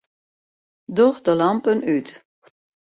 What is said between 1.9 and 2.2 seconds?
út.